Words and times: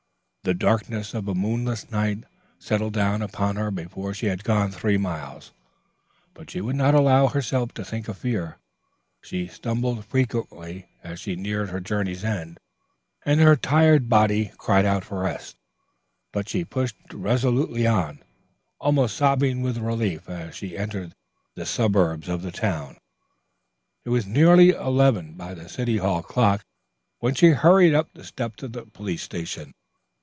The 0.43 0.55
darkness 0.55 1.13
of 1.13 1.27
a 1.27 1.35
moonless 1.35 1.91
night 1.91 2.23
settled 2.57 2.93
down 2.93 3.21
upon 3.21 3.57
her 3.57 3.69
before 3.69 4.11
she 4.11 4.25
had 4.25 4.43
gone 4.43 4.71
three 4.71 4.97
miles, 4.97 5.51
but 6.33 6.49
she 6.49 6.61
would 6.61 6.75
not 6.75 6.95
allow 6.95 7.27
herself 7.27 7.75
to 7.75 7.85
think 7.85 8.07
of 8.07 8.17
fear. 8.17 8.57
She 9.21 9.45
stumbled 9.45 10.03
frequently 10.03 10.89
as 11.03 11.19
she 11.19 11.35
neared 11.35 11.69
her 11.69 11.79
journey's 11.79 12.23
end, 12.23 12.59
and 13.23 13.39
her 13.39 13.55
tired 13.55 14.09
body 14.09 14.51
cried 14.57 14.83
out 14.83 15.03
for 15.05 15.19
rest, 15.19 15.57
but 16.33 16.49
she 16.49 16.65
pushed 16.65 16.95
resolutely 17.13 17.85
on, 17.85 18.23
almost 18.79 19.15
sobbing 19.17 19.61
with 19.61 19.77
relief 19.77 20.27
as 20.27 20.55
she 20.55 20.75
entered 20.75 21.13
the 21.53 21.67
suburbs 21.67 22.27
of 22.27 22.41
the 22.41 22.51
town. 22.51 22.97
It 24.05 24.09
was 24.09 24.25
nearly 24.25 24.69
eleven 24.69 25.33
by 25.33 25.53
the 25.53 25.69
city 25.69 25.97
hall 25.97 26.23
clock 26.23 26.65
when 27.19 27.35
she 27.35 27.49
hurried 27.49 27.93
up 27.93 28.09
the 28.15 28.23
steps 28.23 28.63
of 28.63 28.73
the 28.73 28.87
police 28.87 29.21
station. 29.21 29.75